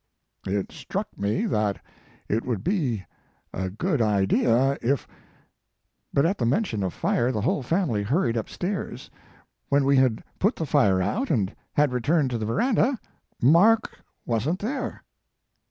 It 0.47 0.71
struck 0.71 1.09
rne 1.15 1.47
that 1.51 1.79
it 2.27 2.43
would 2.43 2.63
be 2.63 3.05
a 3.53 3.69
good 3.69 4.01
idea 4.01 4.75
if 4.81 5.07
"But 6.11 6.25
at 6.25 6.39
the 6.39 6.45
mention 6.47 6.81
of 6.81 6.91
fire 6.91 7.31
the 7.31 7.41
whole 7.41 7.61
family 7.61 8.01
hurried 8.01 8.35
upstairs. 8.35 9.11
When 9.69 9.85
we 9.85 9.97
had 9.97 10.23
put 10.39 10.55
the 10.55 10.65
fire 10.65 11.03
out, 11.03 11.29
and 11.29 11.53
had 11.73 11.93
returned 11.93 12.31
to 12.31 12.39
the 12.39 12.47
veranda, 12.47 12.97
Mark 13.43 14.01
wasn 14.25 14.57
t 14.57 14.65
there." 14.65 15.03